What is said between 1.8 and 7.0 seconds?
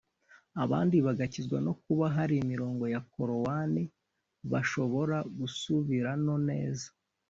kuba hari imirongo ya Korowani bashobora gusubirano neza